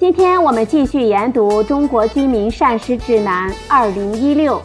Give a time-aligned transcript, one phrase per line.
[0.00, 4.56] 今天我们继续研读《中国居民膳食指南（二零一六）》。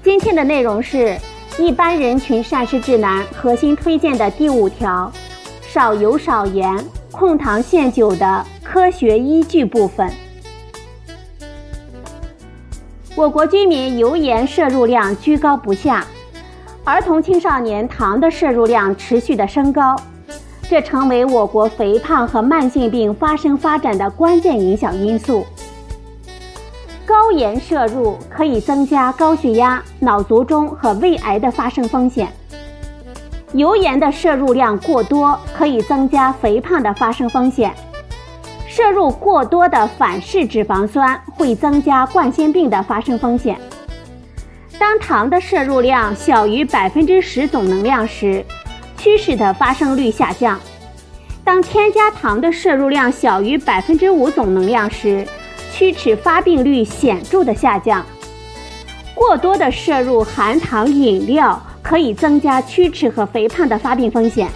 [0.00, 1.18] 今天的内容是
[1.58, 5.10] 一般人群膳食指南核心推荐的第五条：
[5.60, 6.72] 少油少盐，
[7.10, 10.08] 控糖限酒的科学依据部分。
[13.16, 16.06] 我国居民油盐摄入量居高不下，
[16.84, 19.96] 儿童青少年糖的摄入量持续的升高，
[20.72, 25.44] 这成为我国肥胖和慢性病发生发展的关键影响因素。
[27.04, 32.26] 高盐摄入可以增加高血压、脑卒中和胃癌的发生风险；
[33.52, 37.70] 油盐的摄入量过多可以增加肥胖的发生风险。
[38.66, 43.60] 摄入过多的反式脂肪酸会增加冠心病的发生风险。
[44.78, 48.42] 当糖的摄入量小于百分之十总能量时，
[49.02, 50.56] 龋齿的发生率下降；
[51.42, 55.26] 当添加糖的摄入量小于百分之五总能量时，
[55.74, 58.06] 龋齿发病率显著的下降。
[59.12, 64.48] 过多的摄入含糖饮料可以增加龋齿和肥胖的发病风险。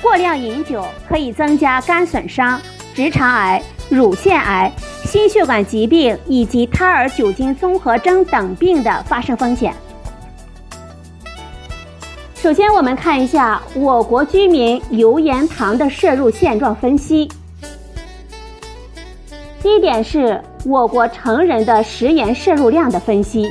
[0.00, 2.58] 过量饮酒可以增加肝损伤、
[2.94, 4.72] 直肠癌、乳腺癌、
[5.04, 9.74] 心血管疾病以及胎儿酒精综合征等病的发生风险。
[12.44, 17.26] 首先，我们看一下我国居民油盐糖的摄入现状分析。
[19.62, 23.48] 第一点是我国成人的食盐摄入量的分析。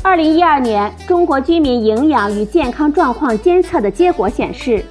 [0.00, 4.82] 二零一二年中国居民营养与健康状况监测的结果显示，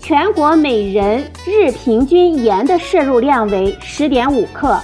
[0.00, 4.76] 全国每人日平均盐的摄入量为十点五克，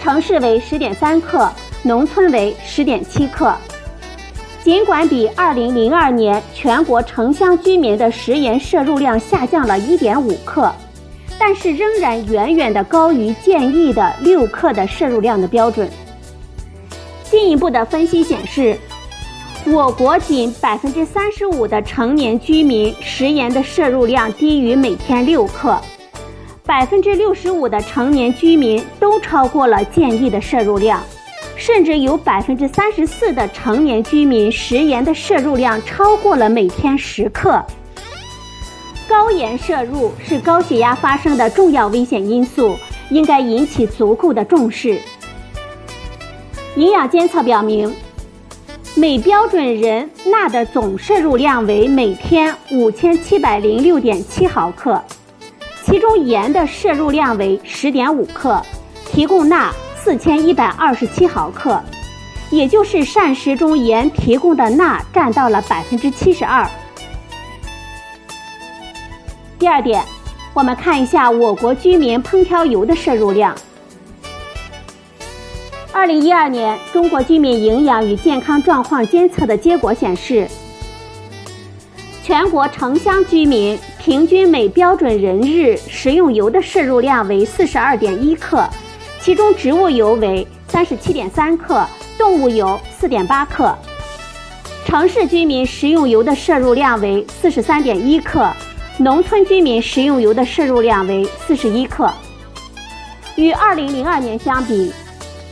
[0.00, 1.50] 城市为十点三克，
[1.82, 3.52] 农村为十点七克。
[4.62, 10.70] 尽管比二零零二年全国城乡居民的食盐摄入量下降了一点五克，
[11.38, 15.88] 但是仍然远远的高于建议的六克的摄入量的标准。
[17.24, 18.76] 进一步的分析显示，
[19.64, 25.80] 我国仅百分之三十五的成年居民食盐的摄入量低于每天六克，
[26.66, 31.02] 百分之六十五的成年居民都超过了建议的摄入量，
[31.60, 37.62] 甚至有百分之三十四的成年居民食盐的摄入量超过了每天十克。
[39.06, 42.74] 高盐摄入是高血压发生的重要危险因素，
[43.10, 44.98] 应该引起足够的重视。
[46.76, 47.94] 营养监测表明，
[48.94, 54.98] 每标准人钠的总摄入量为每天五千七百零六点七毫克，
[55.84, 58.62] 其中盐的摄入量为十点五克，
[59.04, 59.70] 提供钠
[60.02, 61.78] 四千一百二十七毫克，
[62.50, 66.66] 也就是膳食中盐提供的钠占到了百分之七十二。
[69.58, 70.02] 第二点，
[70.54, 73.54] 我们看一下我国居民烹调油的摄入量。
[75.92, 80.48] 二零一二年中国居民营养与健康状况监测的结果显示，
[82.24, 88.66] 全国城乡居民平均每标准人日食用油的摄入量为四十二点一克，
[89.22, 91.86] 其中植物油为三十七点三克，
[92.16, 93.76] 动物油四点八克。
[94.86, 98.50] 城市居民食用油的摄入量为四十三点一克，
[98.98, 102.10] 农村居民食用油的摄入量为四十一克。
[103.36, 104.92] 与二零零二年相比。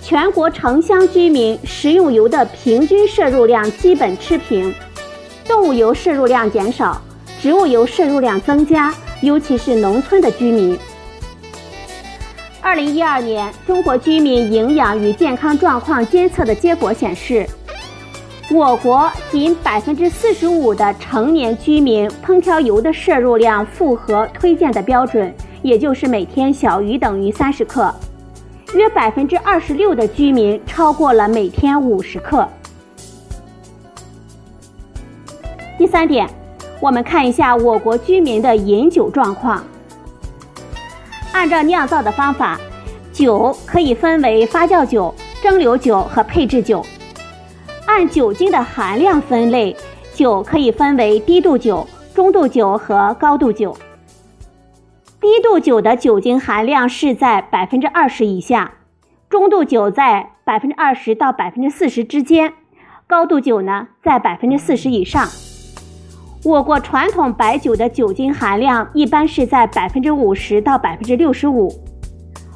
[0.00, 4.74] 全国城乡居民食用油的平均摄入量基本持平，
[5.46, 6.98] 动物油摄入量减少，
[7.42, 10.78] 植物油摄入量增加，尤其是农村的居民。
[12.68, 17.46] 二零一二年中国居民营养与健康状况监测的结果显示，
[18.50, 27.90] 我国仅百分之四十五的成年居民烹调油的摄入量符合推荐的标准，也就是每天小于等于三十克。
[28.74, 32.46] 约百分之二十六的居民超过了每天五十克。
[35.78, 36.28] 第三点，
[36.82, 39.64] 我们看一下我国居民的饮酒状况。
[41.38, 42.58] 按照酿造的方法，
[43.12, 46.84] 酒可以分为发酵酒、蒸馏酒和配制酒。
[47.86, 49.76] 按酒精的含量分类，
[50.12, 53.76] 酒可以分为低度酒、中度酒和高度酒。
[55.20, 58.72] 低度酒的酒精含量是在百分之二十以下，
[59.30, 62.54] 中度酒在百分之二十到百分之四十之间，
[63.06, 65.28] 高度酒呢在百分之四十以上。
[66.44, 71.68] 我国传统白酒的酒精含量一般是在百分之五十到百分之六十五。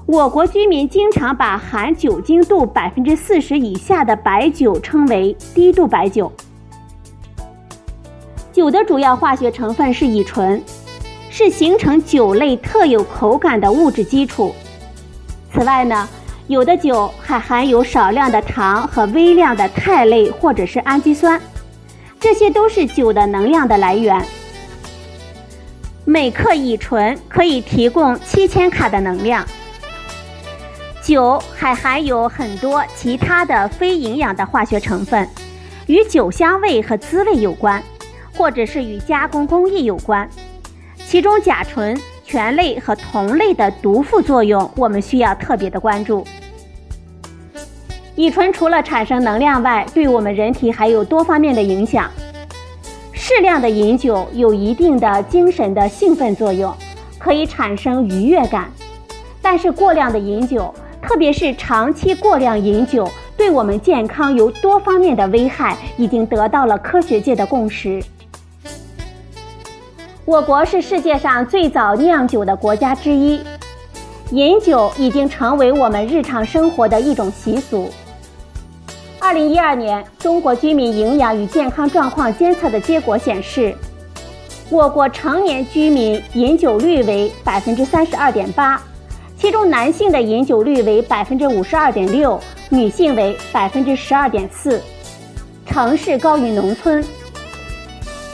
[0.06, 6.30] 我国居民经常把含酒精度百分之四十以下的白酒称为低度白酒。
[8.52, 10.62] 酒的主要化学成分是乙醇，
[11.28, 14.54] 是形成酒类特有口感的物质基础。
[15.52, 16.08] 此外呢，
[16.46, 21.40] 有的酒还含有少量的糖和微量的肽类或者是氨基酸。
[22.22, 24.24] 这些都是酒的能量的来源。
[26.04, 29.44] 每克乙醇可以提供七千卡的能量。
[31.02, 35.28] 酒还含有很多其他的非营养的化学成分，
[35.88, 37.82] 与酒香味和滋味有关，
[38.36, 40.28] 或者是与加工工艺有关。
[41.04, 46.24] 其中甲醇、醛类和酮类的毒副作用，我们需要特别的关注。
[48.22, 52.08] 乙醇除了产生能量外，对我们人体还有多方面的影响。
[53.10, 56.72] 适量的饮酒有一定的精神的兴奋作用，
[57.18, 58.70] 可以产生愉悦感。
[59.42, 60.72] 但是过量的饮酒，
[61.02, 68.00] 特别是长期过量饮酒，对我们健康有多方面的危害，已经得到了科学界的共识。
[70.24, 73.40] 我国是世界上最早酿酒的国家之一，
[74.30, 77.90] 饮酒已经成为我们日常生活的一种习俗。
[79.32, 83.74] 二零一二年中国居民营养与健康状况监测的结果显示，
[84.68, 88.78] 我国成年居民饮酒率为百分之三十二点八，
[89.38, 92.38] 其中男性的饮酒率为百分之五十二点六，
[92.68, 94.78] 女性为百分之十二点四，
[95.64, 97.02] 城市高于农村。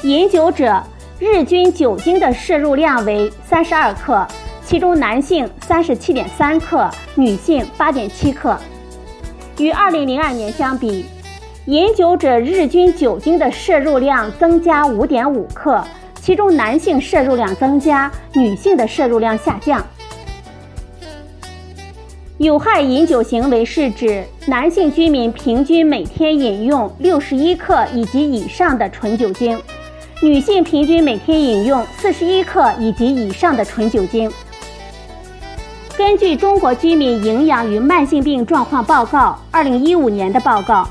[0.03, 0.83] 饮酒者
[1.21, 4.27] 日均酒精的摄入量为三十二克，
[4.65, 8.59] 其中男性三十七点三克，女性八点七克。
[9.59, 11.05] 与2002年相比，
[11.67, 15.83] 饮酒者日均酒精的摄入量增加5.5克，
[16.21, 19.85] 其中男性摄入量增加，女性的摄入量下降。
[22.37, 29.61] 有害饮酒行为是指男性居民平均每天饮用61克以及以上的纯酒精，
[30.23, 34.31] 女性平均每天饮用41克以及以上的纯酒精。
[35.99, 40.87] 根据《中国居民营养与慢性病状况报告》（二零一五年的报告），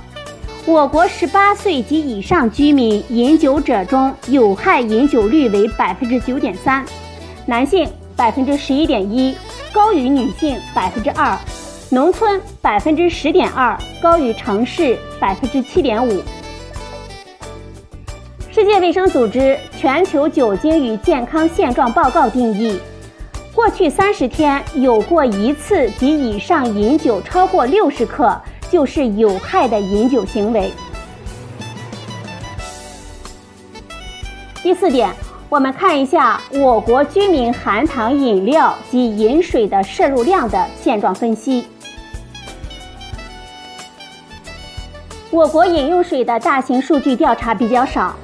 [0.68, 6.86] 我国十八岁及以上居民饮酒者中有害饮酒率为百分之九点三，
[7.46, 9.34] 男性百分之十一点一，
[9.72, 11.38] 高于女性百分之二；
[11.90, 16.22] 农村百分之十点二，高于城市百分之七点五。
[18.52, 19.40] 世界卫生组织
[19.80, 22.78] 《全球酒精与健康现状报告》定义。
[23.58, 28.40] 过去三十天有过一次及以上饮酒超过六十克，
[28.70, 30.72] 就是有害的饮酒行为。
[34.62, 35.12] 第四点，
[35.50, 41.66] 我们看一下我国居民含糖饮料及饮水的摄入量的现状分析。
[45.32, 48.16] 我国饮用水的大型数据调查比较少，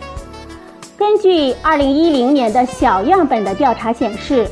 [0.95, 4.47] 根据二零一零年的小样本的调查显示。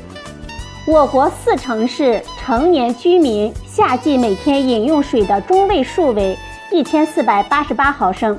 [0.92, 6.38] 我国四城市成年居民夏季每天饮用水的中位数为
[6.70, 8.38] 一千四百八十八毫升，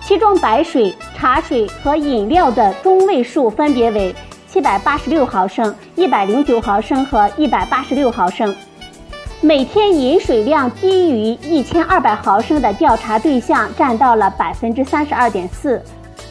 [0.00, 4.12] 其中白水、茶水和饮料的中位数分别为
[4.48, 8.52] 七百八十六毫升、一百零九毫升和一百八十六毫升。
[9.40, 15.80] 每天饮水量低于一千二百毫升的调查对象占到了百分之三十二点四，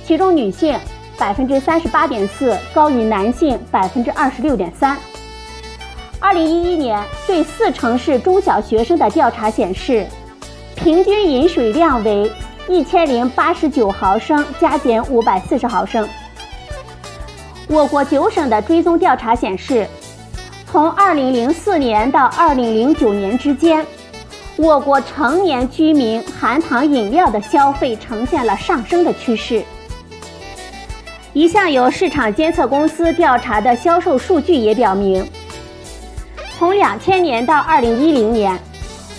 [0.06, 0.78] 其中女性
[1.18, 4.98] 百分之三十八点四高于男性百分之二十六点三。
[6.20, 10.06] 二零一一年对四城市中小学生的调查显示，
[10.76, 12.32] 平均饮水量为
[12.68, 16.08] 一千零八十九毫升加减五百四十毫升。
[17.68, 19.88] 我国九省的追踪调查显示，
[20.66, 23.86] 从二零零四年到二零零九年之间，
[24.56, 29.64] 我国成年居民含糖饮料的消费呈现了上升的趋势。
[31.34, 35.24] 一项由市场监测公司调查的销售数据也表明。
[36.58, 38.58] 从两千年到二零一零年，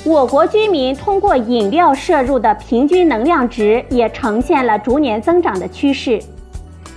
[0.03, 6.21] 我国居民通过饮料摄入的平均能量值也呈现了逐年增长的趋势。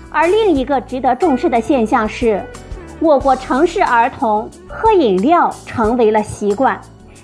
[0.10, 2.44] 而另一个值得重视的现象是，
[3.00, 6.82] 我国城市儿童喝饮料成为了习惯，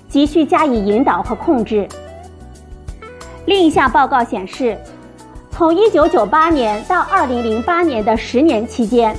[0.08, 1.88] 急需加以引导和控制。
[3.46, 4.78] 另一项报告显示，
[5.50, 9.12] 从一九九八年到二零零八年的十年期间，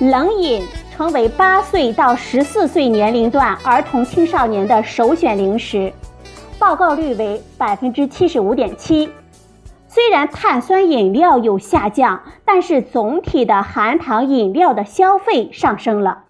[0.00, 0.64] 冷饮。
[0.96, 5.92] 成为八岁到十四岁年龄段儿童青少年的首选零食，
[6.56, 9.10] 报告率为百分之七十五点七。
[9.88, 16.26] 虽然碳酸饮料有下降，但是总体的含糖饮料的消费上升了。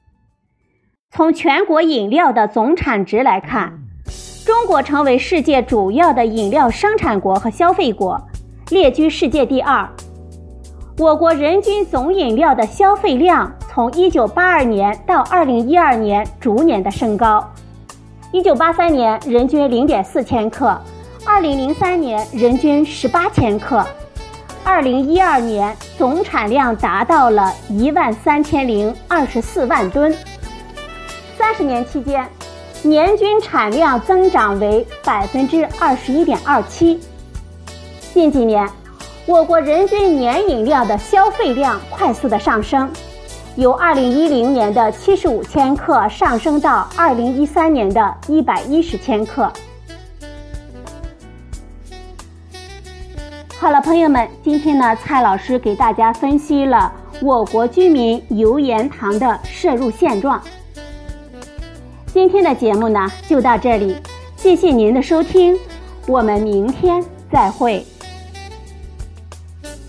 [1.11, 3.80] 从全国饮料的总产值来看，
[4.47, 8.18] 中国成为世界主要的饮料生产国和消费国，
[8.71, 9.87] 列居世界第二。
[10.97, 17.45] 我国人均总饮料的消费量从1982年到2012年逐年的升高
[18.33, 20.81] ，1983年人均0.4千克。
[21.26, 23.85] 二零零三年人均十八千克，
[24.62, 30.16] 二零一二年总产量达到了一万三千零二十四万吨。
[31.37, 32.28] 三十年期间，
[32.85, 37.00] 年均产量增长为百分之二十一点二七。
[38.12, 38.69] 近几年，
[39.26, 42.88] 我国人均年饮料的消费量快速的上升，
[43.56, 49.49] 由二零一零年的七十五千克上升到二零一三年的一百一十千克。
[53.56, 56.92] 好了，朋友们，今天呢，蔡老师给大家分析了
[57.23, 60.42] 我国居民油盐糖的摄入现状。
[62.12, 63.96] 今天的节目呢，就到这里，
[64.37, 65.56] 谢谢您的收听，
[66.08, 67.87] 我们明天再会。